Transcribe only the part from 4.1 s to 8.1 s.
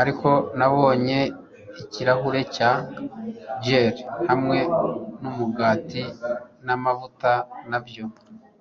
hamwe numugati n'amavuta, nabyo